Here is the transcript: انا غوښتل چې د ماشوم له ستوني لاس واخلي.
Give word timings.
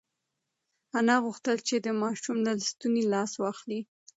انا 0.97 1.15
غوښتل 1.25 1.57
چې 1.67 1.75
د 1.85 1.87
ماشوم 2.01 2.37
له 2.45 2.53
ستوني 2.69 3.03
لاس 3.13 3.31
واخلي. 3.43 3.79